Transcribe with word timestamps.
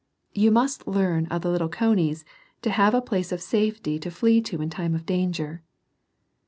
You 0.33 0.49
must 0.49 0.87
learn 0.87 1.27
of 1.27 1.43
the 1.43 1.51
little 1.51 1.69
conies 1.69 2.25
to 2.63 2.71
have 2.71 2.95
a 2.95 3.03
place 3.03 3.31
of 3.31 3.39
safety 3.39 3.99
to 3.99 4.09
flee 4.09 4.41
to 4.41 4.59
in 4.59 4.71
time 4.71 4.95
of 4.95 5.05
danger. 5.05 5.61